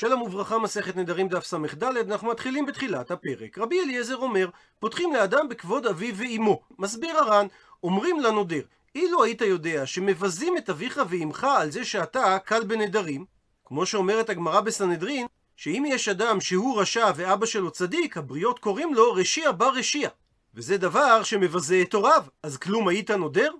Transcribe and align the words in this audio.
שלום 0.00 0.22
וברכה, 0.22 0.58
מסכת 0.58 0.96
נדרים 0.96 1.28
דף 1.28 1.44
ס"ד, 1.44 1.84
אנחנו 1.84 2.28
מתחילים 2.28 2.66
בתחילת 2.66 3.10
הפרק. 3.10 3.58
רבי 3.58 3.80
אליעזר 3.80 4.16
אומר, 4.16 4.48
פותחים 4.78 5.14
לאדם 5.14 5.48
בכבוד 5.48 5.86
אביו 5.86 6.16
ואימו. 6.16 6.60
מסביר 6.78 7.18
הר"ן, 7.18 7.46
אומרים 7.82 8.20
לנודר, 8.20 8.60
אילו 8.94 9.24
היית 9.24 9.40
יודע 9.40 9.86
שמבזים 9.86 10.56
את 10.56 10.70
אביך 10.70 11.00
ואימך 11.08 11.46
על 11.58 11.70
זה 11.70 11.84
שאתה 11.84 12.38
קל 12.44 12.64
בנדרים, 12.64 13.24
כמו 13.64 13.86
שאומרת 13.86 14.30
הגמרא 14.30 14.60
בסנהדרין, 14.60 15.26
שאם 15.56 15.84
יש 15.88 16.08
אדם 16.08 16.40
שהוא 16.40 16.80
רשע 16.80 17.10
ואבא 17.16 17.46
שלו 17.46 17.70
צדיק, 17.70 18.16
הבריות 18.16 18.58
קוראים 18.58 18.94
לו 18.94 19.12
רשיע 19.12 19.52
בר 19.52 19.70
רשיע. 19.70 20.08
וזה 20.54 20.76
דבר 20.76 21.22
שמבזה 21.22 21.82
את 21.82 21.94
הוריו, 21.94 22.24
אז 22.42 22.56
כלום 22.56 22.88
היית 22.88 23.10
נודר? 23.10 23.50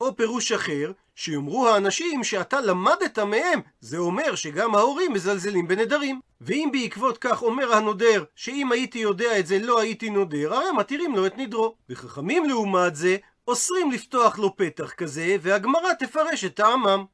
או 0.00 0.16
פירוש 0.16 0.52
אחר, 0.52 0.92
שיאמרו 1.14 1.68
האנשים 1.68 2.24
שאתה 2.24 2.60
למדת 2.60 3.18
מהם, 3.18 3.60
זה 3.80 3.98
אומר 3.98 4.34
שגם 4.34 4.74
ההורים 4.74 5.12
מזלזלים 5.12 5.68
בנדרים. 5.68 6.20
ואם 6.40 6.68
בעקבות 6.72 7.18
כך 7.18 7.42
אומר 7.42 7.74
הנודר, 7.74 8.24
שאם 8.34 8.72
הייתי 8.72 8.98
יודע 8.98 9.38
את 9.38 9.46
זה 9.46 9.58
לא 9.58 9.80
הייתי 9.80 10.10
נודר, 10.10 10.54
הרי 10.54 10.72
מתירים 10.72 11.16
לו 11.16 11.26
את 11.26 11.38
נדרו. 11.38 11.74
וחכמים 11.90 12.44
לעומת 12.44 12.96
זה, 12.96 13.16
אוסרים 13.48 13.90
לפתוח 13.90 14.38
לו 14.38 14.56
פתח 14.56 14.92
כזה, 14.92 15.36
והגמרא 15.40 15.92
תפרש 15.98 16.44
את 16.44 16.54
טעמם. 16.54 17.04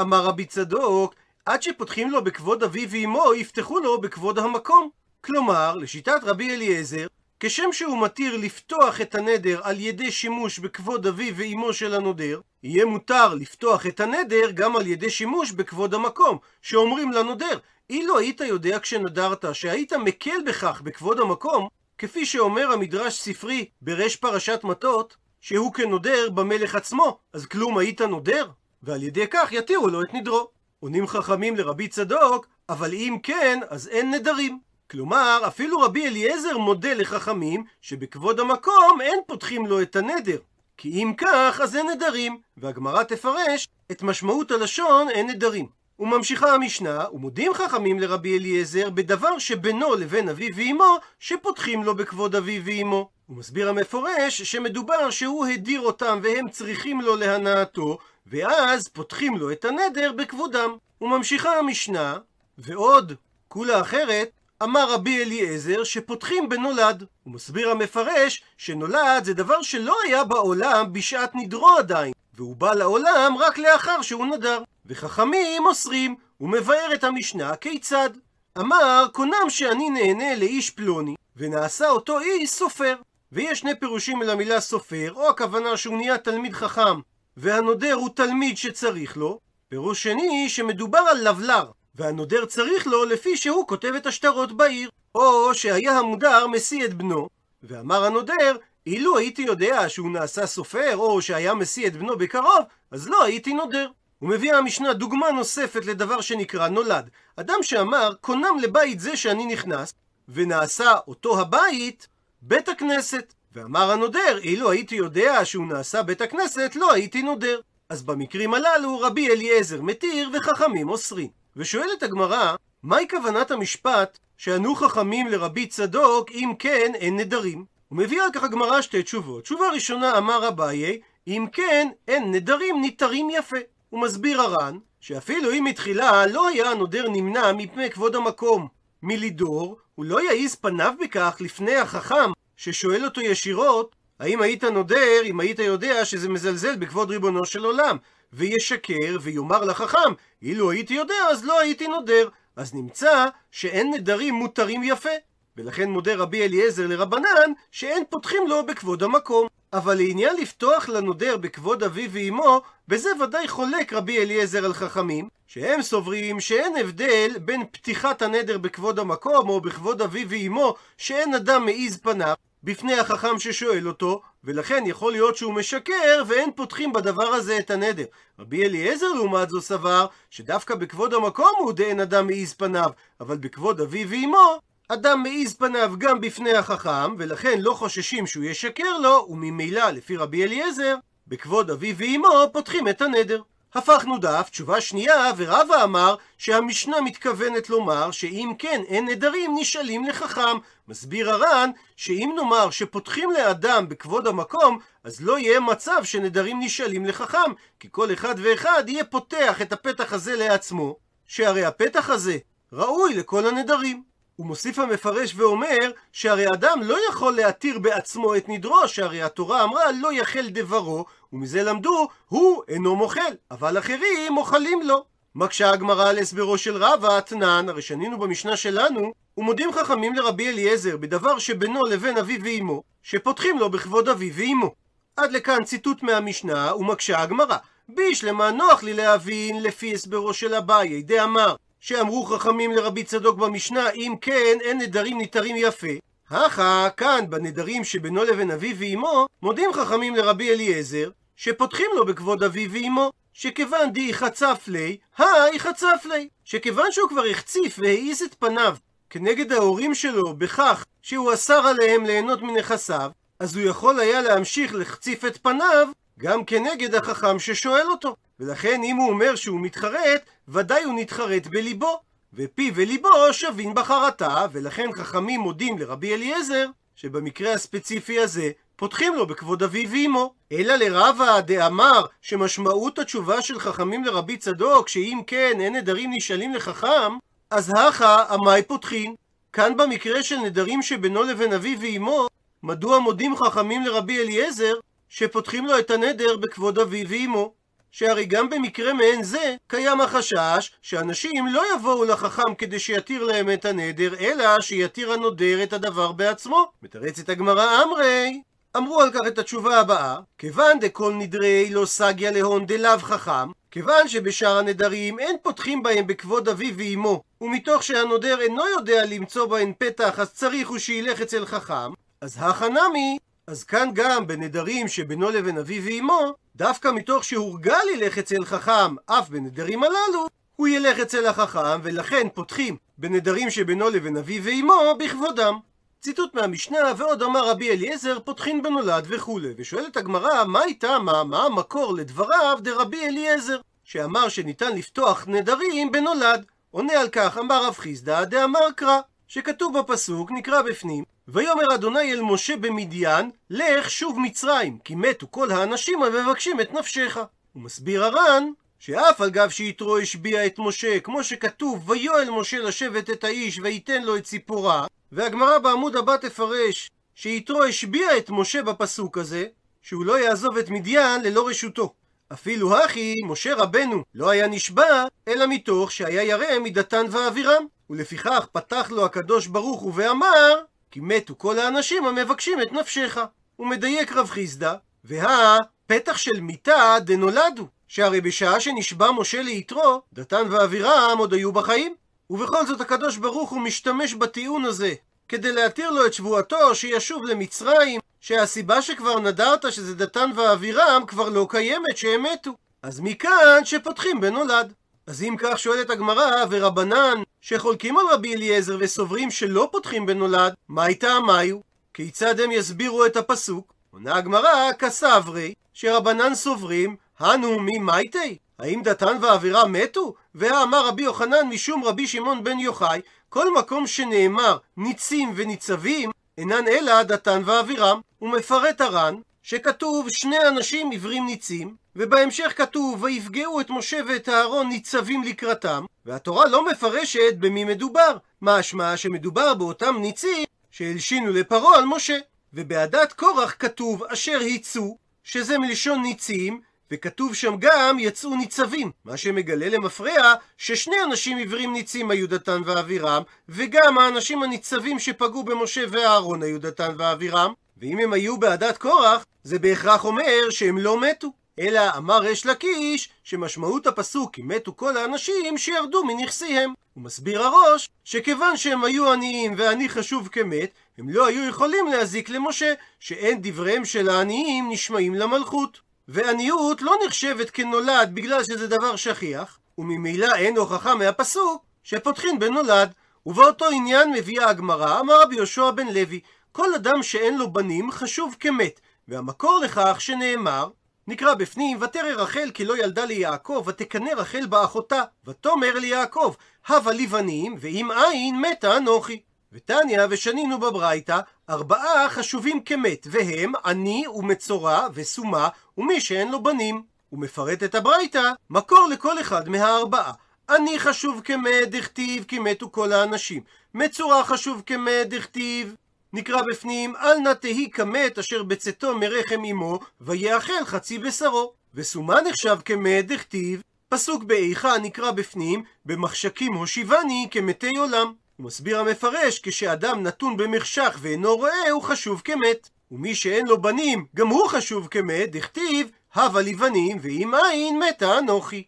אמר 0.00 0.24
רבי 0.24 0.44
צדוק, 0.44 1.14
עד 1.46 1.62
שפותחים 1.62 2.10
לו 2.10 2.24
בכבוד 2.24 2.62
אביו 2.62 2.88
ואמו, 2.90 3.34
יפתחו 3.34 3.78
לו 3.78 4.00
בכבוד 4.00 4.38
המקום. 4.38 4.90
כלומר, 5.20 5.74
לשיטת 5.74 6.20
רבי 6.22 6.54
אליעזר, 6.54 7.06
כשם 7.42 7.72
שהוא 7.72 8.02
מתיר 8.02 8.36
לפתוח 8.36 9.00
את 9.00 9.14
הנדר 9.14 9.60
על 9.62 9.80
ידי 9.80 10.12
שימוש 10.12 10.58
בכבוד 10.58 11.06
אביו 11.06 11.36
ואימו 11.36 11.72
של 11.72 11.94
הנודר, 11.94 12.40
יהיה 12.62 12.84
מותר 12.84 13.34
לפתוח 13.34 13.86
את 13.86 14.00
הנדר 14.00 14.50
גם 14.54 14.76
על 14.76 14.86
ידי 14.86 15.10
שימוש 15.10 15.52
בכבוד 15.52 15.94
המקום, 15.94 16.38
שאומרים 16.62 17.12
לנודר, 17.12 17.58
אילו 17.90 18.18
היית 18.18 18.40
יודע 18.40 18.78
כשנדרת 18.78 19.44
שהיית 19.52 19.92
מקל 19.92 20.36
בכך 20.46 20.80
בכבוד 20.84 21.20
המקום, 21.20 21.68
כפי 21.98 22.26
שאומר 22.26 22.72
המדרש 22.72 23.20
ספרי 23.20 23.64
ברש 23.82 24.16
פרשת 24.16 24.60
מטות, 24.64 25.16
שהוא 25.40 25.74
כנודר 25.74 26.30
במלך 26.30 26.74
עצמו, 26.74 27.18
אז 27.32 27.46
כלום 27.46 27.78
היית 27.78 28.00
נודר? 28.00 28.48
ועל 28.82 29.02
ידי 29.02 29.26
כך 29.30 29.52
יתירו 29.52 29.88
לו 29.88 30.02
את 30.02 30.14
נדרו. 30.14 30.48
עונים 30.80 31.06
חכמים 31.06 31.56
לרבי 31.56 31.88
צדוק, 31.88 32.46
אבל 32.68 32.92
אם 32.92 33.16
כן, 33.22 33.60
אז 33.68 33.88
אין 33.88 34.14
נדרים. 34.14 34.69
כלומר, 34.90 35.40
אפילו 35.46 35.80
רבי 35.80 36.06
אליעזר 36.06 36.58
מודה 36.58 36.94
לחכמים 36.94 37.64
שבכבוד 37.82 38.40
המקום 38.40 39.00
אין 39.00 39.20
פותחים 39.26 39.66
לו 39.66 39.82
את 39.82 39.96
הנדר. 39.96 40.38
כי 40.76 40.88
אם 40.88 41.12
כך, 41.16 41.60
אז 41.62 41.76
אין 41.76 41.90
נדרים, 41.90 42.38
והגמרא 42.56 43.02
תפרש 43.02 43.68
את 43.90 44.02
משמעות 44.02 44.50
הלשון 44.50 45.08
אין 45.08 45.30
נדרים. 45.30 45.66
וממשיכה 45.98 46.54
המשנה, 46.54 47.04
ומודים 47.12 47.54
חכמים 47.54 47.98
לרבי 47.98 48.38
אליעזר 48.38 48.90
בדבר 48.90 49.38
שבינו 49.38 49.94
לבין 49.94 50.28
אביו 50.28 50.56
ואמו, 50.56 50.96
שפותחים 51.18 51.84
לו 51.84 51.94
בכבוד 51.94 52.36
אביו 52.36 52.62
ואמו. 52.64 53.08
הוא 53.26 53.36
מסביר 53.36 53.68
המפורש 53.68 54.42
שמדובר 54.42 55.10
שהוא 55.10 55.46
הדיר 55.46 55.80
אותם 55.80 56.20
והם 56.22 56.48
צריכים 56.48 57.00
לו 57.00 57.16
להנאתו, 57.16 57.98
ואז 58.26 58.88
פותחים 58.88 59.36
לו 59.36 59.52
את 59.52 59.64
הנדר 59.64 60.12
בכבודם. 60.12 60.76
וממשיכה 61.00 61.58
המשנה, 61.58 62.18
ועוד, 62.58 63.12
כולה 63.48 63.80
אחרת, 63.80 64.30
אמר 64.62 64.92
רבי 64.92 65.22
אליעזר 65.22 65.84
שפותחים 65.84 66.48
בנולד. 66.48 67.04
הוא 67.24 67.34
מסביר 67.34 67.70
המפרש 67.70 68.42
שנולד 68.58 69.24
זה 69.24 69.34
דבר 69.34 69.62
שלא 69.62 69.96
היה 70.04 70.24
בעולם 70.24 70.92
בשעת 70.92 71.30
נדרו 71.34 71.68
עדיין, 71.78 72.12
והוא 72.34 72.56
בא 72.56 72.74
לעולם 72.74 73.34
רק 73.38 73.58
לאחר 73.58 74.02
שהוא 74.02 74.26
נדר. 74.26 74.62
וחכמים 74.86 75.66
אוסרים, 75.66 76.14
הוא 76.38 76.48
מבאר 76.48 76.90
את 76.94 77.04
המשנה 77.04 77.56
כיצד. 77.56 78.10
אמר, 78.58 79.06
קונם 79.12 79.46
שאני 79.48 79.90
נהנה 79.90 80.36
לאיש 80.36 80.70
פלוני, 80.70 81.14
ונעשה 81.36 81.88
אותו 81.88 82.20
איש 82.20 82.50
סופר. 82.50 82.96
ויש 83.32 83.58
שני 83.58 83.74
פירושים 83.80 84.22
למילה 84.22 84.60
סופר, 84.60 85.12
או 85.14 85.28
הכוונה 85.28 85.76
שהוא 85.76 85.96
נהיה 85.96 86.18
תלמיד 86.18 86.52
חכם, 86.52 87.00
והנודר 87.36 87.94
הוא 87.94 88.08
תלמיד 88.14 88.56
שצריך 88.56 89.16
לו, 89.16 89.38
פירוש 89.68 90.02
שני 90.02 90.48
שמדובר 90.48 90.98
על 90.98 91.28
לבלר, 91.28 91.70
והנודר 92.00 92.44
צריך 92.44 92.86
לו 92.86 93.04
לפי 93.04 93.36
שהוא 93.36 93.66
כותב 93.66 93.92
את 93.96 94.06
השטרות 94.06 94.52
בעיר. 94.52 94.90
או 95.14 95.54
שהיה 95.54 95.98
המודר 95.98 96.46
משיא 96.46 96.84
את 96.84 96.94
בנו, 96.94 97.28
ואמר 97.62 98.04
הנודר, 98.04 98.56
אילו 98.86 99.18
הייתי 99.18 99.42
יודע 99.42 99.88
שהוא 99.88 100.10
נעשה 100.10 100.46
סופר, 100.46 100.96
או 100.96 101.22
שהיה 101.22 101.54
משיא 101.54 101.86
את 101.86 101.96
בנו 101.96 102.18
בקרוב, 102.18 102.64
אז 102.90 103.08
לא 103.08 103.24
הייתי 103.24 103.54
נודר. 103.54 103.88
ומביאה 104.22 104.58
המשנה 104.58 104.92
דוגמה 104.92 105.30
נוספת 105.30 105.84
לדבר 105.86 106.20
שנקרא 106.20 106.68
נולד. 106.68 107.10
אדם 107.36 107.58
שאמר, 107.62 108.12
קונם 108.20 108.58
לבית 108.62 109.00
זה 109.00 109.16
שאני 109.16 109.46
נכנס, 109.46 109.94
ונעשה 110.28 110.92
אותו 111.08 111.40
הבית 111.40 112.08
בית 112.42 112.68
הכנסת. 112.68 113.34
ואמר 113.54 113.90
הנודר, 113.90 114.38
אילו 114.38 114.70
הייתי 114.70 114.94
יודע 114.94 115.44
שהוא 115.44 115.66
נעשה 115.66 116.02
בית 116.02 116.20
הכנסת, 116.20 116.76
לא 116.76 116.92
הייתי 116.92 117.22
נודר. 117.22 117.60
אז 117.88 118.02
במקרים 118.02 118.54
הללו 118.54 119.00
רבי 119.00 119.28
אליעזר 119.28 119.82
מתיר 119.82 120.30
וחכמים 120.32 120.88
אוסרים. 120.88 121.39
ושואלת 121.60 122.02
הגמרא, 122.02 122.54
מהי 122.82 123.08
כוונת 123.08 123.50
המשפט 123.50 124.18
שענו 124.36 124.74
חכמים 124.74 125.28
לרבי 125.28 125.66
צדוק 125.66 126.30
אם 126.30 126.52
כן 126.58 126.92
אין 126.94 127.16
נדרים? 127.16 127.64
ומביאה 127.92 128.24
על 128.24 128.30
כך 128.32 128.42
הגמרא 128.42 128.80
שתי 128.80 129.02
תשובות. 129.02 129.44
תשובה 129.44 129.68
ראשונה 129.70 130.18
אמר 130.18 130.48
אביי, 130.48 131.00
אם 131.26 131.46
כן 131.52 131.88
אין 132.08 132.32
נדרים 132.32 132.80
ניתרים 132.80 133.30
יפה. 133.30 133.56
הוא 133.90 134.00
מסביר 134.00 134.40
הר"ן, 134.40 134.78
שאפילו 135.00 135.52
אם 135.52 135.64
מתחילה 135.64 136.26
לא 136.26 136.48
היה 136.48 136.70
הנודר 136.70 137.08
נמנע 137.08 137.52
מפני 137.52 137.90
כבוד 137.90 138.16
המקום 138.16 138.68
מלידור, 139.02 139.78
הוא 139.94 140.04
לא 140.04 140.22
יעיז 140.22 140.54
פניו 140.54 140.92
בכך 141.00 141.36
לפני 141.40 141.76
החכם 141.76 142.30
ששואל 142.56 143.04
אותו 143.04 143.20
ישירות, 143.20 143.96
האם 144.20 144.42
היית 144.42 144.64
נודר 144.64 145.22
אם 145.24 145.40
היית 145.40 145.58
יודע 145.58 146.04
שזה 146.04 146.28
מזלזל 146.28 146.76
בכבוד 146.76 147.10
ריבונו 147.10 147.44
של 147.44 147.64
עולם? 147.64 147.96
וישקר 148.32 149.18
ויאמר 149.20 149.64
לחכם, 149.64 150.12
אילו 150.42 150.70
הייתי 150.70 150.94
יודע 150.94 151.14
אז 151.30 151.44
לא 151.44 151.60
הייתי 151.60 151.88
נודר. 151.88 152.28
אז 152.56 152.74
נמצא 152.74 153.26
שאין 153.50 153.90
נדרים 153.94 154.34
מותרים 154.34 154.82
יפה. 154.84 155.10
ולכן 155.56 155.90
מודה 155.90 156.14
רבי 156.14 156.42
אליעזר 156.42 156.86
לרבנן 156.86 157.52
שאין 157.70 158.02
פותחים 158.10 158.46
לו 158.46 158.66
בכבוד 158.66 159.02
המקום. 159.02 159.48
אבל 159.72 159.94
לעניין 159.94 160.36
לפתוח 160.36 160.88
לנודר 160.88 161.36
בכבוד 161.36 161.82
אביו 161.82 162.10
ואמו, 162.12 162.62
בזה 162.88 163.10
ודאי 163.22 163.48
חולק 163.48 163.92
רבי 163.92 164.18
אליעזר 164.18 164.64
על 164.64 164.72
חכמים, 164.72 165.28
שהם 165.46 165.82
סוברים 165.82 166.40
שאין 166.40 166.76
הבדל 166.76 167.30
בין 167.40 167.64
פתיחת 167.72 168.22
הנדר 168.22 168.58
בכבוד 168.58 168.98
המקום 168.98 169.48
או 169.48 169.60
בכבוד 169.60 170.02
אביו 170.02 170.28
ואמו, 170.28 170.74
שאין 170.98 171.34
אדם 171.34 171.64
מעיז 171.64 171.98
פניו, 171.98 172.34
בפני 172.64 172.98
החכם 172.98 173.38
ששואל 173.38 173.88
אותו, 173.88 174.22
ולכן 174.44 174.82
יכול 174.86 175.12
להיות 175.12 175.36
שהוא 175.36 175.54
משקר 175.54 176.22
ואין 176.26 176.50
פותחים 176.56 176.92
בדבר 176.92 177.28
הזה 177.28 177.58
את 177.58 177.70
הנדר. 177.70 178.04
רבי 178.38 178.64
אליעזר 178.64 179.12
לעומת 179.12 179.50
זו 179.50 179.60
סבר 179.60 180.06
שדווקא 180.30 180.74
בכבוד 180.74 181.14
המקום 181.14 181.52
הוא 181.58 181.72
דאין 181.72 182.00
אדם 182.00 182.26
מעיז 182.26 182.54
פניו, 182.54 182.90
אבל 183.20 183.36
בכבוד 183.36 183.80
אביו 183.80 184.08
ואמו 184.08 184.58
אדם 184.88 185.22
מעיז 185.22 185.54
פניו 185.54 185.92
גם 185.98 186.20
בפני 186.20 186.52
החכם, 186.52 187.14
ולכן 187.18 187.60
לא 187.60 187.72
חוששים 187.74 188.26
שהוא 188.26 188.44
ישקר 188.44 188.98
לו, 188.98 189.26
וממילא 189.30 189.90
לפי 189.90 190.16
רבי 190.16 190.44
אליעזר, 190.44 190.96
בכבוד 191.26 191.70
אביו 191.70 191.96
ואמו 191.98 192.28
פותחים 192.52 192.88
את 192.88 193.02
הנדר. 193.02 193.42
הפכנו 193.74 194.18
דף, 194.18 194.48
תשובה 194.50 194.80
שנייה, 194.80 195.30
ורבא 195.36 195.84
אמר 195.84 196.14
שהמשנה 196.38 197.00
מתכוונת 197.00 197.70
לומר 197.70 198.10
שאם 198.10 198.52
כן 198.58 198.82
אין 198.88 199.06
נדרים 199.08 199.56
נשאלים 199.58 200.04
לחכם. 200.04 200.58
מסביר 200.88 201.30
הר"ן 201.30 201.70
שאם 201.96 202.32
נאמר 202.36 202.70
שפותחים 202.70 203.30
לאדם 203.30 203.88
בכבוד 203.88 204.26
המקום, 204.26 204.78
אז 205.04 205.20
לא 205.20 205.38
יהיה 205.38 205.60
מצב 205.60 206.04
שנדרים 206.04 206.60
נשאלים 206.60 207.06
לחכם, 207.06 207.52
כי 207.80 207.88
כל 207.90 208.12
אחד 208.12 208.34
ואחד 208.38 208.84
יהיה 208.86 209.04
פותח 209.04 209.62
את 209.62 209.72
הפתח 209.72 210.12
הזה 210.12 210.36
לעצמו, 210.36 210.96
שהרי 211.26 211.64
הפתח 211.64 212.10
הזה 212.10 212.38
ראוי 212.72 213.14
לכל 213.14 213.46
הנדרים. 213.46 214.09
הוא 214.40 214.46
מוסיף 214.46 214.78
המפרש 214.78 215.34
ואומר 215.36 215.90
שהרי 216.12 216.46
אדם 216.54 216.80
לא 216.82 216.98
יכול 217.08 217.32
להתיר 217.32 217.78
בעצמו 217.78 218.36
את 218.36 218.48
נדרו, 218.48 218.88
שהרי 218.88 219.22
התורה 219.22 219.64
אמרה 219.64 219.92
לא 219.92 220.12
יחל 220.12 220.48
דברו, 220.50 221.04
ומזה 221.32 221.62
למדו 221.62 222.08
הוא 222.28 222.62
אינו 222.68 222.96
מוחל, 222.96 223.32
אבל 223.50 223.78
אחרים 223.78 224.32
מוחלים 224.32 224.82
לו. 224.82 225.04
מקשה 225.34 225.70
הגמרא 225.70 226.08
על 226.08 226.18
הסברו 226.18 226.58
של 226.58 226.76
רבא, 226.76 227.18
אתנן, 227.18 227.66
הרי 227.68 227.82
שנינו 227.82 228.18
במשנה 228.18 228.56
שלנו, 228.56 229.12
ומודים 229.36 229.72
חכמים 229.72 230.14
לרבי 230.14 230.48
אליעזר 230.48 230.96
בדבר 230.96 231.38
שבינו 231.38 231.86
לבין 231.86 232.18
אביו 232.18 232.40
ואמו, 232.44 232.82
שפותחים 233.02 233.58
לו 233.58 233.70
בכבוד 233.70 234.08
אביו 234.08 234.34
ואמו. 234.34 234.74
עד 235.16 235.32
לכאן 235.32 235.64
ציטוט 235.64 236.02
מהמשנה, 236.02 236.74
ומקשה 236.76 237.22
הגמרא. 237.22 237.56
בישלמה 237.88 238.50
נוח 238.50 238.82
לי 238.82 238.94
להבין 238.94 239.62
לפי 239.62 239.94
הסברו 239.94 240.34
של 240.34 240.54
אביי, 240.54 241.02
דאמר 241.02 241.54
שאמרו 241.80 242.24
חכמים 242.24 242.72
לרבי 242.72 243.04
צדוק 243.04 243.38
במשנה, 243.38 243.90
אם 243.90 244.14
כן, 244.20 244.58
אין 244.60 244.78
נדרים 244.78 245.18
ניתרים 245.18 245.56
יפה. 245.58 245.86
הכה, 246.30 246.88
כאן, 246.96 247.24
בנדרים 247.28 247.84
שבינו 247.84 248.24
לבין 248.24 248.50
אביו 248.50 248.76
ואמו, 248.78 249.26
מודים 249.42 249.72
חכמים 249.72 250.16
לרבי 250.16 250.50
אליעזר, 250.50 251.10
שפותחים 251.36 251.86
לו 251.96 252.06
בכבוד 252.06 252.42
אביו 252.42 252.70
ואמו, 252.72 253.10
שכיוון 253.32 253.92
די 253.92 254.14
חצף 254.14 254.64
לי, 254.68 254.96
היי 255.18 255.58
חצף 255.58 256.06
לי. 256.08 256.28
שכיוון 256.44 256.92
שהוא 256.92 257.08
כבר 257.08 257.24
החציף 257.30 257.78
והעיז 257.78 258.22
את 258.22 258.34
פניו 258.34 258.76
כנגד 259.10 259.52
ההורים 259.52 259.94
שלו 259.94 260.34
בכך 260.34 260.84
שהוא 261.02 261.32
אסר 261.32 261.66
עליהם 261.66 262.04
ליהנות 262.04 262.42
מנכסיו, 262.42 263.10
אז 263.38 263.56
הוא 263.56 263.64
יכול 263.64 264.00
היה 264.00 264.22
להמשיך 264.22 264.74
לחציף 264.74 265.24
את 265.24 265.38
פניו 265.42 265.88
גם 266.20 266.44
כנגד 266.44 266.94
החכם 266.94 267.38
ששואל 267.38 267.86
אותו. 267.90 268.16
ולכן 268.40 268.82
אם 268.82 268.96
הוא 268.96 269.10
אומר 269.10 269.34
שהוא 269.34 269.60
מתחרט, 269.60 270.22
ודאי 270.48 270.84
הוא 270.84 270.94
נתחרט 271.00 271.46
בליבו. 271.46 272.00
ופי 272.34 272.72
וליבו 272.74 273.32
שווים 273.32 273.74
בחרטה, 273.74 274.46
ולכן 274.52 274.92
חכמים 274.92 275.40
מודים 275.40 275.78
לרבי 275.78 276.14
אליעזר, 276.14 276.66
שבמקרה 276.96 277.52
הספציפי 277.52 278.20
הזה 278.20 278.50
פותחים 278.76 279.14
לו 279.14 279.26
בכבוד 279.26 279.62
אביו 279.62 279.90
ואמו. 279.90 280.32
אלא 280.52 280.74
לרבה 280.74 281.40
דאמר 281.40 282.06
שמשמעות 282.22 282.98
התשובה 282.98 283.42
של 283.42 283.60
חכמים 283.60 284.04
לרבי 284.04 284.36
צדוק, 284.36 284.88
שאם 284.88 285.20
כן 285.26 285.60
אין 285.60 285.76
נדרים 285.76 286.10
נשאלים 286.12 286.54
לחכם, 286.54 287.12
אז 287.50 287.72
הכה 287.76 288.24
עמי 288.30 288.62
פותחין. 288.66 289.14
כאן 289.52 289.76
במקרה 289.76 290.22
של 290.22 290.36
נדרים 290.36 290.82
שבינו 290.82 291.22
לבין 291.22 291.52
אביו 291.52 291.78
ואמו, 291.80 292.26
מדוע 292.62 292.98
מודים 292.98 293.36
חכמים 293.36 293.84
לרבי 293.84 294.18
אליעזר 294.18 294.74
שפותחים 295.10 295.66
לו 295.66 295.78
את 295.78 295.90
הנדר 295.90 296.36
בכבוד 296.36 296.78
אביו 296.78 297.08
ואמו? 297.08 297.52
שהרי 297.90 298.24
גם 298.24 298.50
במקרה 298.50 298.92
מעין 298.92 299.22
זה, 299.22 299.54
קיים 299.66 300.00
החשש 300.00 300.72
שאנשים 300.82 301.46
לא 301.46 301.62
יבואו 301.74 302.04
לחכם 302.04 302.54
כדי 302.58 302.78
שיתיר 302.78 303.24
להם 303.24 303.50
את 303.52 303.64
הנדר, 303.64 304.14
אלא 304.20 304.60
שיתיר 304.60 305.12
הנודר 305.12 305.62
את 305.62 305.72
הדבר 305.72 306.12
בעצמו. 306.12 306.72
מתרצת 306.82 307.28
הגמרא 307.28 307.82
אמרי, 307.82 308.42
אמרו 308.76 309.00
על 309.00 309.10
כך 309.10 309.20
את 309.26 309.38
התשובה 309.38 309.80
הבאה, 309.80 310.16
כיוון 310.38 310.78
דכל 310.78 311.12
נדרי 311.18 311.70
לא 311.70 311.86
סגיה 311.86 312.30
להון 312.30 312.66
דלאו 312.66 312.98
חכם, 312.98 313.50
כיוון 313.70 314.08
שבשאר 314.08 314.58
הנדרים 314.58 315.18
אין 315.18 315.36
פותחים 315.42 315.82
בהם 315.82 316.06
בכבוד 316.06 316.48
אביו 316.48 316.74
ואמו, 316.76 317.22
ומתוך 317.40 317.82
שהנודר 317.82 318.40
אינו 318.40 318.68
יודע 318.68 319.04
למצוא 319.06 319.46
בהן 319.46 319.72
פתח, 319.78 320.18
אז 320.18 320.32
צריך 320.32 320.68
הוא 320.68 320.78
שילך 320.78 321.20
אצל 321.20 321.46
חכם, 321.46 321.92
אז 322.20 322.36
הכא 322.40 322.64
נמי, 322.68 323.18
אז 323.50 323.64
כאן 323.64 323.88
גם 323.92 324.26
בנדרים 324.26 324.88
שבינו 324.88 325.30
לבין 325.30 325.58
אביו 325.58 325.82
ואמו, 325.84 326.34
דווקא 326.56 326.88
מתוך 326.88 327.24
שהורגל 327.24 327.88
ילך 327.94 328.18
אצל 328.18 328.44
חכם, 328.44 328.94
אף 329.06 329.28
בנדרים 329.28 329.82
הללו, 329.82 330.26
הוא 330.56 330.68
ילך 330.68 330.98
אצל 330.98 331.26
החכם, 331.26 331.80
ולכן 331.82 332.28
פותחים 332.34 332.76
בנדרים 332.98 333.50
שבינו 333.50 333.90
לבין 333.90 334.16
אביו 334.16 334.42
ואמו 334.44 334.94
בכבודם. 334.98 335.58
ציטוט 336.00 336.34
מהמשנה, 336.34 336.78
ועוד 336.96 337.22
אמר 337.22 337.48
רבי 337.48 337.70
אליעזר, 337.70 338.18
פותחין 338.24 338.62
בנולד 338.62 339.06
וכולי. 339.08 339.54
ושואלת 339.56 339.96
הגמרא, 339.96 340.44
מה 340.44 340.64
איתה, 340.64 340.98
מה, 340.98 341.24
מה 341.24 341.44
המקור 341.44 341.94
לדבריו 341.94 342.58
דרבי 342.60 343.06
אליעזר, 343.06 343.60
שאמר 343.84 344.28
שניתן 344.28 344.76
לפתוח 344.76 345.24
נדרים 345.28 345.92
בנולד. 345.92 346.44
עונה 346.70 347.00
על 347.00 347.08
כך, 347.08 347.38
אמר 347.38 347.66
רב 347.66 347.74
חיסדא, 347.74 348.24
דאמר 348.24 348.70
קרא, 348.76 349.00
שכתוב 349.32 349.78
בפסוק, 349.78 350.30
נקרא 350.30 350.62
בפנים, 350.62 351.04
ויאמר 351.28 351.74
אדוני 351.74 352.12
אל 352.12 352.22
משה 352.22 352.56
במדיין, 352.56 353.30
לך 353.50 353.90
שוב 353.90 354.18
מצרים, 354.18 354.78
כי 354.78 354.94
מתו 354.94 355.26
כל 355.30 355.50
האנשים 355.50 356.02
המבקשים 356.02 356.60
את 356.60 356.72
נפשך. 356.72 357.16
הוא 357.52 357.62
מסביר 357.62 358.04
הר"ן, 358.04 358.50
שאף 358.78 359.20
על 359.20 359.30
גב 359.30 359.50
שיתרו 359.50 359.98
השביע 359.98 360.46
את 360.46 360.58
משה, 360.58 361.00
כמו 361.00 361.24
שכתוב, 361.24 361.90
ויואל 361.90 362.30
משה 362.30 362.58
לשבת 362.58 363.10
את 363.10 363.24
האיש 363.24 363.58
וייתן 363.58 364.02
לו 364.02 364.16
את 364.16 364.24
ציפורה, 364.24 364.86
והגמרא 365.12 365.58
בעמוד 365.58 365.96
הבא 365.96 366.16
תפרש 366.16 366.90
שיתרו 367.14 367.64
השביע 367.64 368.16
את 368.16 368.30
משה 368.30 368.62
בפסוק 368.62 369.18
הזה, 369.18 369.46
שהוא 369.82 370.04
לא 370.04 370.18
יעזוב 370.20 370.56
את 370.58 370.70
מדיין 370.70 371.22
ללא 371.22 371.48
רשותו. 371.48 371.94
אפילו 372.32 372.76
הכי, 372.76 373.14
משה 373.26 373.54
רבנו 373.54 374.04
לא 374.14 374.30
היה 374.30 374.46
נשבע, 374.46 375.04
אלא 375.28 375.46
מתוך 375.46 375.92
שהיה 375.92 376.22
ירא 376.22 376.58
מדתן 376.58 377.06
ואבירם. 377.10 377.66
ולפיכך 377.90 378.46
פתח 378.52 378.90
לו 378.90 379.04
הקדוש 379.04 379.46
ברוך 379.46 379.80
הוא 379.80 379.92
ואמר, 379.94 380.54
כי 380.90 381.00
מתו 381.00 381.38
כל 381.38 381.58
האנשים 381.58 382.04
המבקשים 382.04 382.62
את 382.62 382.72
נפשך. 382.72 383.18
הוא 383.56 383.66
מדייק 383.66 384.12
רב 384.12 384.30
חיסדא, 384.30 384.74
והא 385.04 385.58
פתח 385.86 386.16
של 386.16 386.40
מיתה 386.40 386.96
דנולדו, 387.00 387.66
שהרי 387.88 388.20
בשעה 388.20 388.60
שנשבע 388.60 389.10
משה 389.12 389.42
ליתרו, 389.42 390.02
דתן 390.12 390.46
ואבירם 390.50 391.16
עוד 391.18 391.32
היו 391.32 391.52
בחיים. 391.52 391.94
ובכל 392.30 392.66
זאת 392.66 392.80
הקדוש 392.80 393.16
ברוך 393.16 393.50
הוא 393.50 393.60
משתמש 393.60 394.14
בטיעון 394.14 394.64
הזה 394.64 394.94
כדי 395.28 395.52
להתיר 395.52 395.90
לו 395.90 396.06
את 396.06 396.14
שבועתו 396.14 396.74
שישוב 396.74 397.24
למצרים, 397.24 398.00
שהסיבה 398.20 398.82
שכבר 398.82 399.20
נדרת 399.20 399.72
שזה 399.72 399.94
דתן 399.94 400.30
ואבירם 400.36 401.02
כבר 401.06 401.28
לא 401.28 401.46
קיימת, 401.50 401.96
שהם 401.96 402.22
מתו. 402.22 402.52
אז 402.82 403.00
מכאן 403.00 403.64
שפותחים 403.64 404.20
בנולד. 404.20 404.72
אז 405.10 405.22
אם 405.22 405.34
כך 405.38 405.58
שואלת 405.58 405.90
הגמרא, 405.90 406.44
ורבנן 406.50 407.22
שחולקים 407.40 407.98
על 407.98 408.06
רבי 408.12 408.34
אליעזר 408.34 408.76
וסוברים 408.80 409.30
שלא 409.30 409.68
פותחים 409.72 410.06
בנולד, 410.06 410.54
מה 410.68 410.86
איתם 410.86 411.22
מאיו? 411.26 411.58
כיצד 411.94 412.40
הם 412.40 412.52
יסבירו 412.52 413.06
את 413.06 413.16
הפסוק? 413.16 413.72
עונה 413.90 414.16
הגמרא, 414.16 414.72
כסברי, 414.78 415.54
שרבנן 415.74 416.34
סוברים, 416.34 416.96
הנו 417.18 417.58
ממייטי? 417.60 418.38
האם 418.58 418.82
דתן 418.82 419.16
ואבירה 419.20 419.66
מתו? 419.66 420.14
והאמר 420.34 420.86
רבי 420.86 421.02
יוחנן 421.02 421.48
משום 421.48 421.84
רבי 421.84 422.06
שמעון 422.06 422.44
בן 422.44 422.58
יוחאי, 422.58 423.00
כל 423.28 423.54
מקום 423.58 423.86
שנאמר 423.86 424.58
ניצים 424.76 425.32
וניצבים, 425.36 426.10
אינן 426.38 426.68
אלא 426.68 427.02
דתן 427.02 427.42
ואבירם. 427.44 428.00
הוא 428.18 428.30
מפרט 428.30 428.80
הר"ן, 428.80 429.14
שכתוב 429.42 430.10
שני 430.10 430.48
אנשים 430.48 430.90
עיוורים 430.90 431.26
ניצים, 431.26 431.76
ובהמשך 432.02 432.52
כתוב 432.56 433.02
ויפגעו 433.02 433.60
את 433.60 433.70
משה 433.70 434.00
ואת 434.08 434.28
אהרון 434.28 434.68
ניצבים 434.68 435.22
לקראתם, 435.22 435.84
והתורה 436.06 436.48
לא 436.48 436.70
מפרשת 436.70 437.34
במי 437.38 437.64
מדובר, 437.64 438.16
משמע 438.42 438.96
שמדובר 438.96 439.54
באותם 439.54 439.96
ניצים 440.00 440.44
שהלשינו 440.70 441.32
לפרעה 441.32 441.78
על 441.78 441.84
משה. 441.84 442.18
ובעדת 442.54 443.12
קורח 443.12 443.54
כתוב 443.58 444.04
אשר 444.04 444.38
היצו, 444.40 444.96
שזה 445.24 445.58
מלשון 445.58 446.02
ניצים, 446.02 446.60
וכתוב 446.90 447.34
שם 447.34 447.54
גם 447.58 447.96
יצאו 447.98 448.36
ניצבים, 448.36 448.90
מה 449.04 449.16
שמגלה 449.16 449.68
למפרע 449.68 450.34
ששני 450.58 450.96
אנשים 451.04 451.38
עיוורים 451.38 451.72
ניצים 451.72 452.10
היו 452.10 452.28
דתן 452.28 452.62
ואבירם, 452.64 453.22
וגם 453.48 453.98
האנשים 453.98 454.42
הניצבים 454.42 454.98
שפגעו 454.98 455.42
במשה 455.42 455.84
ואהרון 455.90 456.42
היו 456.42 456.60
דתן 456.60 456.94
ואבירם, 456.98 457.52
ואם 457.78 457.98
הם 457.98 458.12
היו 458.12 458.38
בעדת 458.38 458.78
קורח, 458.78 459.24
זה 459.42 459.58
בהכרח 459.58 460.04
אומר 460.04 460.50
שהם 460.50 460.78
לא 460.78 461.00
מתו. 461.00 461.32
אלא 461.58 461.80
אמר 461.96 462.18
ריש 462.18 462.46
לקיש 462.46 463.08
שמשמעות 463.24 463.86
הפסוק 463.86 464.34
כי 464.34 464.42
מתו 464.42 464.76
כל 464.76 464.96
האנשים 464.96 465.58
שירדו 465.58 466.04
מנכסיהם. 466.04 466.74
הוא 466.94 467.04
מסביר 467.04 467.42
הראש 467.42 467.88
שכיוון 468.04 468.56
שהם 468.56 468.84
היו 468.84 469.12
עניים 469.12 469.54
ועני 469.56 469.88
חשוב 469.88 470.28
כמת, 470.28 470.70
הם 470.98 471.08
לא 471.08 471.26
היו 471.26 471.48
יכולים 471.48 471.86
להזיק 471.86 472.28
למשה, 472.28 472.74
שאין 473.00 473.38
דבריהם 473.42 473.84
של 473.84 474.08
העניים 474.08 474.72
נשמעים 474.72 475.14
למלכות. 475.14 475.80
ועניות 476.08 476.82
לא 476.82 476.96
נחשבת 477.06 477.50
כנולד 477.50 478.10
בגלל 478.14 478.44
שזה 478.44 478.68
דבר 478.68 478.96
שכיח, 478.96 479.58
וממילא 479.78 480.34
אין 480.34 480.56
הוכחה 480.56 480.94
מהפסוק 480.94 481.64
שפותחין 481.84 482.38
בנולד. 482.38 482.92
ובאותו 483.26 483.66
עניין 483.68 484.12
מביאה 484.12 484.50
הגמרא, 484.50 485.00
אמר 485.00 485.22
רבי 485.22 485.36
יהושע 485.36 485.70
בן 485.70 485.86
לוי, 485.86 486.20
כל 486.52 486.74
אדם 486.74 487.02
שאין 487.02 487.38
לו 487.38 487.52
בנים 487.52 487.90
חשוב 487.90 488.36
כמת, 488.40 488.80
והמקור 489.08 489.60
לכך 489.64 489.96
שנאמר, 490.00 490.68
נקרא 491.10 491.34
בפנים, 491.34 491.78
ותרא 491.80 492.08
רחל 492.08 492.50
כי 492.54 492.64
לא 492.64 492.78
ילדה 492.78 493.04
ליעקב, 493.04 493.62
ותקנא 493.66 494.10
רחל 494.16 494.46
באחותה, 494.46 495.02
ותאמר 495.26 495.78
ליעקב, 495.78 496.34
הבה 496.68 496.92
לי 496.92 497.06
בנים, 497.06 497.56
ואם 497.60 497.92
אין 497.92 498.40
מתה 498.40 498.76
אנוכי. 498.76 499.20
ותניא 499.52 500.00
ושנינו 500.10 500.60
בברייתא, 500.60 501.20
ארבעה 501.50 502.08
חשובים 502.08 502.60
כמת, 502.60 503.06
והם 503.10 503.52
עני 503.64 504.04
ומצורע 504.08 504.86
וסומה 504.94 505.48
ומי 505.78 506.00
שאין 506.00 506.30
לו 506.30 506.42
בנים. 506.42 506.82
הוא 507.08 507.20
מפרט 507.20 507.62
את 507.62 507.74
הברייתא, 507.74 508.32
מקור 508.50 508.88
לכל 508.90 509.20
אחד 509.20 509.48
מהארבעה. 509.48 510.12
עני 510.50 510.78
חשוב 510.78 511.20
כמת, 511.24 511.70
דכתיב 511.70 512.24
כי 512.28 512.38
מתו 512.38 512.72
כל 512.72 512.92
האנשים. 512.92 513.42
מצורע 513.74 514.24
חשוב 514.24 514.62
כמת, 514.66 515.08
דכתיב 515.08 515.74
נקרא 516.12 516.42
בפנים, 516.50 516.96
אל 516.96 517.18
נא 517.18 517.32
תהי 517.32 517.70
כמת 517.70 518.18
אשר 518.18 518.42
בצאתו 518.42 518.98
מרחם 518.98 519.44
אמו, 519.44 519.78
ויאכל 520.00 520.64
חצי 520.64 520.98
בשרו. 520.98 521.52
וסומה 521.74 522.20
נחשב 522.20 522.58
כמת, 522.64 523.06
דכתיב, 523.06 523.62
פסוק 523.88 524.24
באיכה 524.24 524.78
נקרא 524.78 525.10
בפנים, 525.10 525.62
במחשכים 525.86 526.54
הושיבני 526.54 527.28
כמתי 527.30 527.76
עולם. 527.76 528.12
הוא 528.36 528.46
מסביר 528.46 528.80
המפרש, 528.80 529.38
כשאדם 529.42 530.02
נתון 530.02 530.36
במחשך 530.36 530.98
ואינו 531.00 531.36
רואה, 531.36 531.70
הוא 531.70 531.82
חשוב 531.82 532.20
כמת. 532.24 532.68
ומי 532.90 533.14
שאין 533.14 533.46
לו 533.46 533.62
בנים, 533.62 534.06
גם 534.16 534.28
הוא 534.28 534.48
חשוב 534.48 534.88
כמת, 534.88 535.30
דכתיב, 535.30 535.90
הבה 536.14 536.40
לי 536.40 536.54
בנים, 536.54 536.98
ואם 537.02 537.34
אין, 537.34 537.78
מתה 537.78 538.18
אנוכי. 538.18 538.64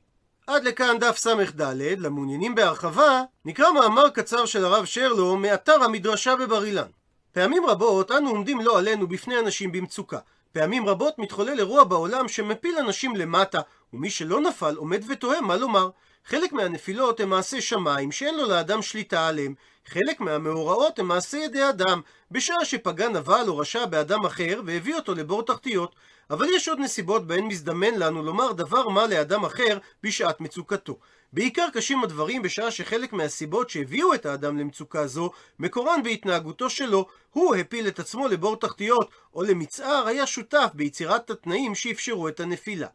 עד 0.47 0.65
לכאן 0.65 0.99
דף 0.99 1.17
ס"ד, 1.17 1.63
למעוניינים 1.99 2.55
בהרחבה, 2.55 3.23
נקרא 3.45 3.73
מאמר 3.73 4.11
קצר 4.11 4.47
של 4.47 4.65
הרב 4.65 4.85
שרלו 4.85 5.37
מאתר 5.37 5.85
המדרשה 5.85 6.37
בבר 6.37 6.65
אילן. 6.65 6.89
פעמים 7.33 7.67
רבות 7.67 8.11
אנו 8.11 8.31
עומדים 8.31 8.61
לא 8.61 8.79
עלינו 8.79 9.07
בפני 9.07 9.39
אנשים 9.39 9.73
במצוקה. 9.73 10.19
פעמים 10.53 10.89
רבות 10.89 11.19
מתחולל 11.19 11.59
אירוע 11.59 11.85
בעולם 11.85 12.29
שמפיל 12.29 12.79
אנשים 12.79 13.17
למטה, 13.17 13.61
ומי 13.93 14.11
שלא 14.11 14.41
נפל 14.41 14.75
עומד 14.77 15.03
ותוהה 15.09 15.41
מה 15.41 15.57
לומר. 15.57 15.91
חלק 16.27 16.53
מהנפילות 16.53 17.21
הם 17.21 17.31
מעשי 17.31 17.61
שמיים 17.61 18.13
שאין 18.13 18.37
לו 18.37 18.49
לאדם 18.49 18.83
שליטה 18.83 19.29
עליהם. 19.29 19.55
חלק 19.87 20.21
מהמאורעות 20.21 20.99
הם 20.99 21.09
מעשי 21.09 21.39
ידי 21.39 21.69
אדם, 21.69 22.01
בשעה 22.31 22.65
שפגע 22.65 23.09
נבל 23.09 23.45
או 23.49 23.59
רשע 23.59 23.87
באדם 23.87 24.25
אחר 24.27 24.61
והביא 24.67 24.95
אותו 24.95 25.15
לבור 25.15 25.43
תחתיות. 25.43 25.95
אבל 26.31 26.47
יש 26.55 26.69
עוד 26.69 26.79
נסיבות 26.79 27.27
בהן 27.27 27.45
מזדמן 27.45 27.95
לנו 27.95 28.23
לומר 28.23 28.53
דבר 28.53 28.89
מה 28.89 29.07
לאדם 29.07 29.45
אחר 29.45 29.79
בשעת 30.03 30.41
מצוקתו. 30.41 30.99
בעיקר 31.33 31.67
קשים 31.73 32.05
הדברים 32.05 32.43
בשעה 32.43 32.71
שחלק 32.71 33.13
מהסיבות 33.13 33.71
שהביאו 33.71 34.15
את 34.15 34.27
האדם 34.27 34.59
למצוקה 34.59 35.07
זו, 35.07 35.31
מקורן 35.59 36.03
בהתנהגותו 36.03 36.71
שלו. 36.71 37.07
הוא 37.33 37.55
הפיל 37.57 37.89
את 37.89 37.99
עצמו 37.99 38.29
לבור 38.29 38.57
תחתיות, 38.57 39.11
או 39.35 39.43
למצער 39.43 40.07
היה 40.07 40.27
שותף 40.27 40.71
ביצירת 40.75 41.31
התנאים 41.31 41.75
שאפשרו 41.75 42.29
את 42.29 42.41
הנפילה. 42.41 42.87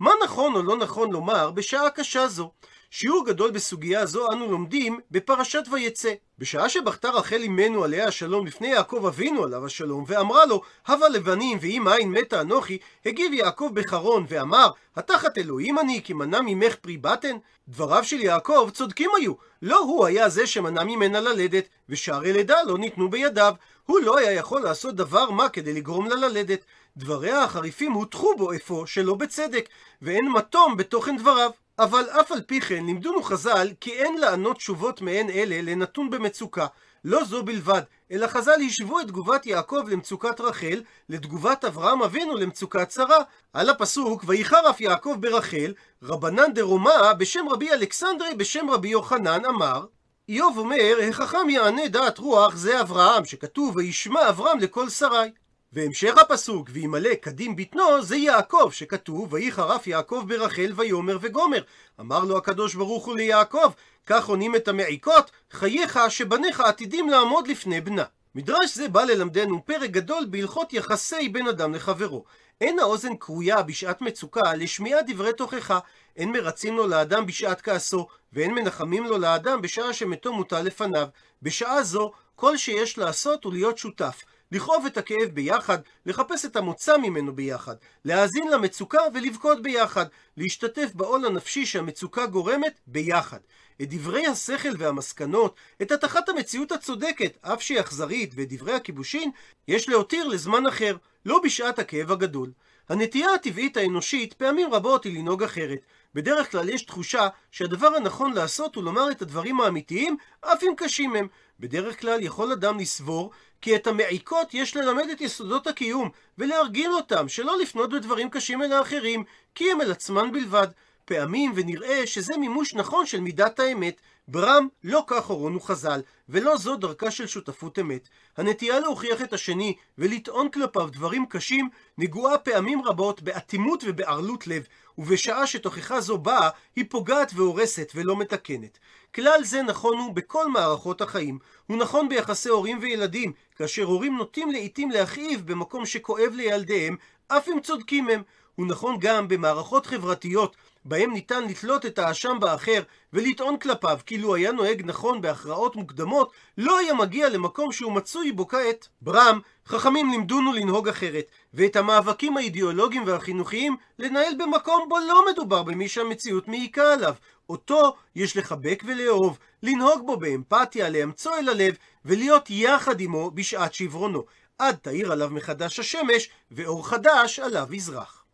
מה 0.00 0.10
נכון 0.24 0.54
או 0.54 0.62
לא 0.62 0.76
נכון 0.76 1.12
לומר 1.12 1.50
בשעה 1.50 1.90
קשה 1.90 2.28
זו? 2.28 2.50
שיעור 2.90 3.26
גדול 3.26 3.50
בסוגיה 3.50 4.06
זו 4.06 4.32
אנו 4.32 4.50
לומדים 4.50 5.00
בפרשת 5.10 5.62
ויצא. 5.72 6.12
בשעה 6.38 6.68
שבכתה 6.68 7.10
רחל 7.10 7.42
אמנו 7.46 7.84
עליה 7.84 8.06
השלום 8.06 8.46
לפני 8.46 8.68
יעקב 8.68 9.04
אבינו 9.06 9.44
עליו 9.44 9.66
השלום, 9.66 10.04
ואמרה 10.06 10.46
לו, 10.46 10.62
הבה 10.86 11.08
לבנים 11.08 11.58
ואם 11.60 11.88
אין 11.88 12.10
מתה 12.10 12.40
אנוכי, 12.40 12.78
הגיב 13.06 13.32
יעקב 13.32 13.70
בחרון 13.74 14.26
ואמר, 14.28 14.70
התחת 14.96 15.38
אלוהים 15.38 15.78
אני 15.78 16.00
כי 16.04 16.12
מנע 16.12 16.40
ממך 16.40 16.74
פרי 16.74 16.96
בטן? 16.96 17.36
דבריו 17.68 18.04
של 18.04 18.20
יעקב 18.20 18.70
צודקים 18.74 19.10
היו, 19.16 19.32
לא 19.62 19.78
הוא 19.78 20.06
היה 20.06 20.28
זה 20.28 20.46
שמנע 20.46 20.84
ממנה 20.84 21.20
ללדת, 21.20 21.64
ושערי 21.88 22.32
לידה 22.32 22.56
לא 22.66 22.78
ניתנו 22.78 23.10
בידיו. 23.10 23.54
הוא 23.86 24.00
לא 24.00 24.18
היה 24.18 24.32
יכול 24.32 24.60
לעשות 24.60 24.94
דבר 24.94 25.30
מה 25.30 25.48
כדי 25.48 25.72
לגרום 25.72 26.08
לה 26.08 26.16
ללדת. 26.16 26.64
דבריה 26.96 27.42
החריפים 27.42 27.92
הוטחו 27.92 28.34
בו 28.36 28.52
אפוא 28.52 28.86
שלא 28.86 29.14
בצדק, 29.14 29.68
ואין 30.02 30.28
מתום 30.28 30.76
בתוכן 30.76 31.16
דבריו. 31.16 31.50
אבל 31.78 32.04
אף 32.20 32.32
על 32.32 32.40
פי 32.40 32.60
כן 32.60 32.86
לימדונו 32.86 33.22
חז"ל 33.22 33.68
כי 33.80 33.92
אין 33.92 34.18
לענות 34.18 34.56
תשובות 34.56 35.00
מעין 35.00 35.30
אלה 35.30 35.62
לנתון 35.62 36.10
במצוקה. 36.10 36.66
לא 37.04 37.24
זו 37.24 37.42
בלבד, 37.42 37.82
אלא 38.10 38.26
חז"ל 38.26 38.60
השוו 38.66 39.00
את 39.00 39.06
תגובת 39.06 39.46
יעקב 39.46 39.82
למצוקת 39.88 40.40
רחל, 40.40 40.82
לתגובת 41.08 41.64
אברהם 41.64 42.02
אבינו 42.02 42.34
למצוקת 42.34 42.90
שרה. 42.90 43.18
על 43.52 43.70
הפסוק, 43.70 44.24
ויחר 44.26 44.70
אף 44.70 44.80
יעקב 44.80 45.16
ברחל, 45.20 45.74
רבנן 46.02 46.52
דרומא 46.54 47.12
בשם 47.18 47.48
רבי 47.48 47.72
אלכסנדרי 47.72 48.34
בשם 48.34 48.70
רבי 48.70 48.88
יוחנן 48.88 49.44
אמר, 49.44 49.84
איוב 50.28 50.58
אומר, 50.58 50.98
החכם 51.08 51.50
יענה 51.50 51.88
דעת 51.88 52.18
רוח 52.18 52.56
זה 52.56 52.80
אברהם, 52.80 53.24
שכתוב 53.24 53.76
וישמע 53.76 54.28
אברהם 54.28 54.58
לכל 54.58 54.88
שרי. 54.88 55.30
והמשך 55.72 56.18
הפסוק, 56.18 56.68
וימלא 56.72 57.14
קדים 57.14 57.56
בטנו, 57.56 58.02
זה 58.02 58.16
יעקב, 58.16 58.70
שכתוב, 58.72 59.32
ויהי 59.32 59.52
חרף 59.52 59.86
יעקב 59.86 60.24
ברחל 60.28 60.72
ויאמר 60.76 61.18
וגומר. 61.20 61.62
אמר 62.00 62.24
לו 62.24 62.36
הקדוש 62.36 62.74
ברוך 62.74 63.06
הוא 63.06 63.16
ליעקב, 63.16 63.72
כך 64.06 64.26
עונים 64.26 64.56
את 64.56 64.68
המעיקות, 64.68 65.30
חייך 65.50 65.98
שבניך 66.08 66.60
עתידים 66.60 67.08
לעמוד 67.08 67.48
לפני 67.48 67.80
בנה. 67.80 68.04
מדרש 68.34 68.74
זה 68.74 68.88
בא 68.88 69.04
ללמדנו 69.04 69.64
פרק 69.64 69.90
גדול 69.90 70.26
בהלכות 70.30 70.72
יחסי 70.72 71.28
בין 71.28 71.48
אדם 71.48 71.74
לחברו. 71.74 72.24
אין 72.60 72.78
האוזן 72.78 73.16
כרויה 73.16 73.62
בשעת 73.62 74.00
מצוקה 74.00 74.54
לשמיעת 74.54 75.04
דברי 75.06 75.32
תוכחה, 75.32 75.78
אין 76.16 76.32
מרצים 76.32 76.76
לו 76.76 76.86
לאדם 76.86 77.26
בשעת 77.26 77.60
כעסו, 77.60 78.06
ואין 78.32 78.54
מנחמים 78.54 79.04
לו 79.04 79.18
לאדם 79.18 79.62
בשעה 79.62 79.92
שמתו 79.92 80.32
מוטל 80.32 80.62
לפניו. 80.62 81.08
בשעה 81.42 81.82
זו, 81.82 82.12
כל 82.34 82.56
שיש 82.56 82.98
לעשות 82.98 83.44
הוא 83.44 83.52
להיות 83.52 83.78
שותף. 83.78 84.22
לכאוב 84.52 84.86
את 84.86 84.96
הכאב 84.96 85.28
ביחד, 85.34 85.78
לחפש 86.06 86.44
את 86.44 86.56
המוצא 86.56 86.96
ממנו 86.96 87.36
ביחד, 87.36 87.74
להאזין 88.04 88.48
למצוקה 88.50 89.00
ולבכות 89.14 89.62
ביחד, 89.62 90.06
להשתתף 90.36 90.90
בעול 90.94 91.26
הנפשי 91.26 91.66
שהמצוקה 91.66 92.26
גורמת 92.26 92.80
ביחד. 92.86 93.38
את 93.82 93.88
דברי 93.94 94.26
השכל 94.26 94.72
והמסקנות, 94.78 95.54
את 95.82 95.92
הטחת 95.92 96.28
המציאות 96.28 96.72
הצודקת, 96.72 97.38
אף 97.42 97.62
שהיא 97.62 97.80
אכזרית, 97.80 98.32
ואת 98.34 98.52
דברי 98.52 98.72
הכיבושין, 98.72 99.30
יש 99.68 99.88
להותיר 99.88 100.28
לזמן 100.28 100.66
אחר, 100.66 100.96
לא 101.26 101.40
בשעת 101.44 101.78
הכאב 101.78 102.12
הגדול. 102.12 102.50
הנטייה 102.88 103.34
הטבעית 103.34 103.76
האנושית 103.76 104.34
פעמים 104.34 104.74
רבות 104.74 105.04
היא 105.04 105.18
לנהוג 105.18 105.42
אחרת. 105.42 105.78
בדרך 106.14 106.50
כלל 106.50 106.68
יש 106.68 106.82
תחושה 106.82 107.28
שהדבר 107.50 107.86
הנכון 107.86 108.32
לעשות 108.32 108.74
הוא 108.74 108.84
לומר 108.84 109.10
את 109.10 109.22
הדברים 109.22 109.60
האמיתיים, 109.60 110.16
אף 110.40 110.62
אם 110.62 110.72
קשים 110.76 111.16
הם. 111.16 111.28
בדרך 111.60 112.00
כלל 112.00 112.22
יכול 112.22 112.52
אדם 112.52 112.78
לסבור 112.78 113.30
כי 113.60 113.76
את 113.76 113.86
המעיקות 113.86 114.54
יש 114.54 114.76
ללמד 114.76 115.08
את 115.12 115.20
יסודות 115.20 115.66
הקיום, 115.66 116.10
ולהרגיל 116.38 116.92
אותם 116.92 117.28
שלא 117.28 117.58
לפנות 117.58 117.90
בדברים 117.90 118.30
קשים 118.30 118.62
אל 118.62 118.72
האחרים, 118.72 119.24
כי 119.54 119.72
הם 119.72 119.80
אל 119.80 119.92
עצמן 119.92 120.32
בלבד. 120.32 120.68
פעמים 121.04 121.52
ונראה 121.54 122.06
שזה 122.06 122.36
מימוש 122.36 122.74
נכון 122.74 123.06
של 123.06 123.20
מידת 123.20 123.60
האמת. 123.60 124.00
ברם 124.28 124.68
לא 124.84 125.04
כך 125.06 125.26
הורונו 125.26 125.60
חז"ל, 125.60 126.00
ולא 126.28 126.56
זו 126.56 126.76
דרכה 126.76 127.10
של 127.10 127.26
שותפות 127.26 127.78
אמת. 127.78 128.08
הנטייה 128.36 128.80
להוכיח 128.80 129.22
את 129.22 129.32
השני 129.32 129.74
ולטעון 129.98 130.48
כלפיו 130.48 130.88
דברים 130.92 131.26
קשים 131.26 131.68
נגועה 131.98 132.38
פעמים 132.38 132.82
רבות 132.84 133.22
באטימות 133.22 133.84
ובערלות 133.86 134.46
לב, 134.46 134.66
ובשעה 134.98 135.46
שתוכחה 135.46 136.00
זו 136.00 136.18
באה, 136.18 136.48
היא 136.76 136.84
פוגעת 136.88 137.32
והורסת 137.34 137.92
ולא 137.94 138.16
מתקנת. 138.16 138.78
כלל 139.14 139.44
זה 139.44 139.62
נכון 139.62 139.98
הוא 139.98 140.14
בכל 140.14 140.50
מערכות 140.50 141.00
החיים. 141.00 141.38
הוא 141.66 141.76
נכון 141.76 142.08
ביחסי 142.08 142.48
הורים 142.48 142.78
וילדים, 142.80 143.32
כאשר 143.56 143.84
הורים 143.84 144.16
נוטים 144.16 144.50
לעיתים 144.50 144.90
להכאיב 144.90 145.46
במקום 145.46 145.86
שכואב 145.86 146.32
לילדיהם, 146.34 146.96
אף 147.28 147.48
אם 147.48 147.60
צודקים 147.62 148.08
הם. 148.08 148.22
הוא 148.54 148.66
נכון 148.66 148.96
גם 149.00 149.28
במערכות 149.28 149.86
חברתיות, 149.86 150.56
בהם 150.88 151.12
ניתן 151.12 151.44
לתלות 151.44 151.86
את 151.86 151.98
האשם 151.98 152.36
באחר 152.40 152.82
ולטעון 153.12 153.58
כלפיו 153.58 153.98
כאילו 154.06 154.34
היה 154.34 154.52
נוהג 154.52 154.82
נכון 154.84 155.20
בהכרעות 155.20 155.76
מוקדמות, 155.76 156.32
לא 156.58 156.78
היה 156.78 156.94
מגיע 156.94 157.28
למקום 157.28 157.72
שהוא 157.72 157.92
מצוי 157.92 158.32
בו 158.32 158.48
כעת. 158.48 158.88
ברם, 159.02 159.40
חכמים 159.66 160.10
לימדונו 160.10 160.52
לנהוג 160.52 160.88
אחרת, 160.88 161.24
ואת 161.54 161.76
המאבקים 161.76 162.36
האידיאולוגיים 162.36 163.02
והחינוכיים 163.06 163.76
לנהל 163.98 164.32
במקום 164.38 164.88
בו 164.88 164.98
לא 164.98 165.24
מדובר 165.30 165.62
במי 165.62 165.88
שהמציאות 165.88 166.48
מעיקה 166.48 166.92
עליו. 166.92 167.14
אותו 167.48 167.96
יש 168.16 168.36
לחבק 168.36 168.82
ולאהוב, 168.86 169.38
לנהוג 169.62 170.06
בו 170.06 170.16
באמפתיה, 170.16 170.88
לאמצוא 170.88 171.36
אל 171.38 171.48
הלב, 171.48 171.74
ולהיות 172.04 172.50
יחד 172.50 173.00
עמו 173.00 173.30
בשעת 173.30 173.74
שברונו. 173.74 174.24
עד 174.58 174.76
תאיר 174.76 175.12
עליו 175.12 175.30
מחדש 175.30 175.78
השמש, 175.78 176.28
ואור 176.50 176.88
חדש 176.88 177.38
עליו 177.38 177.74
יזרח. 177.74 178.25